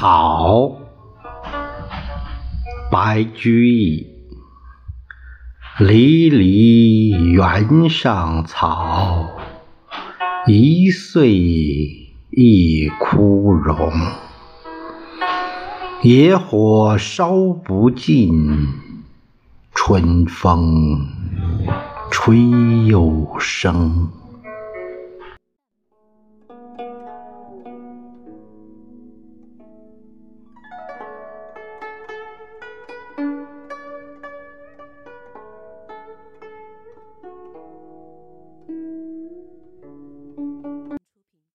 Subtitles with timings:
[0.00, 0.78] 草
[2.90, 4.06] 白居易
[5.78, 9.28] 离离原上草
[10.46, 11.34] 一岁
[12.30, 13.92] 一枯荣。
[16.00, 18.68] 野火烧不尽
[19.74, 21.08] 春风
[22.10, 22.38] 吹
[22.86, 24.08] 又生。